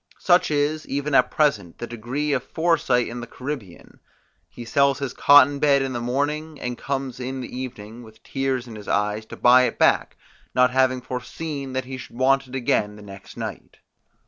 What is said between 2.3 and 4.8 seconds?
of foresight in the Caribbean: he